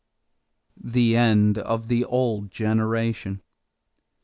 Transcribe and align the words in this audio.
=The 0.83 1.15
End 1.15 1.59
of 1.59 1.87
the 1.87 2.05
Old 2.05 2.49
Generation. 2.49 3.43